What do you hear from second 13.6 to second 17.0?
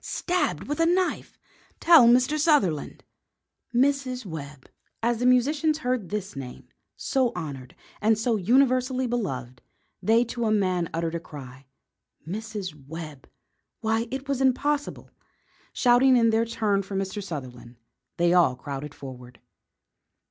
Why, it was impossible. Shouting in their turn for